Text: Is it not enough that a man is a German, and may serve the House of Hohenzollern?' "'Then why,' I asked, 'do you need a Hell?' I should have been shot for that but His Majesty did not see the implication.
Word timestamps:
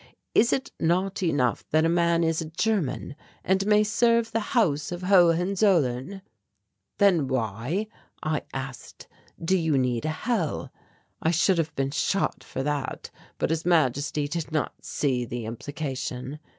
Is 0.33 0.51
it 0.51 0.71
not 0.79 1.21
enough 1.21 1.63
that 1.69 1.85
a 1.85 1.87
man 1.87 2.23
is 2.23 2.41
a 2.41 2.49
German, 2.49 3.15
and 3.43 3.67
may 3.67 3.83
serve 3.83 4.31
the 4.31 4.39
House 4.57 4.91
of 4.91 5.03
Hohenzollern?' 5.03 6.23
"'Then 6.97 7.27
why,' 7.27 7.85
I 8.23 8.41
asked, 8.51 9.07
'do 9.45 9.55
you 9.55 9.77
need 9.77 10.05
a 10.05 10.09
Hell?' 10.09 10.71
I 11.21 11.29
should 11.29 11.59
have 11.59 11.75
been 11.75 11.91
shot 11.91 12.43
for 12.43 12.63
that 12.63 13.11
but 13.37 13.51
His 13.51 13.63
Majesty 13.63 14.27
did 14.27 14.51
not 14.51 14.73
see 14.81 15.23
the 15.23 15.45
implication. 15.45 16.39